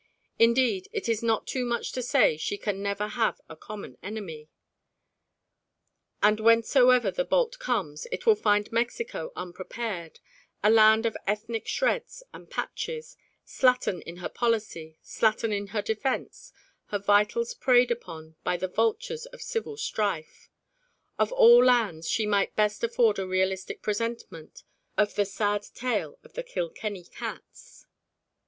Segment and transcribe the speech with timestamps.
[0.39, 4.49] Indeed it is not too much to say she can never have a common enemy;
[6.23, 10.19] and whencesoever the bolt comes it will find Mexico unprepared,
[10.63, 16.51] a land of ethnic shreds and patches, slattern in her policy, slattern in her defence,
[16.85, 20.49] her vitals preyed upon by the vultures of civil strife.
[21.19, 24.63] Of all lands she might best afford a realistic presentment
[24.97, 27.85] of the sad tale of the Kilkenny cats.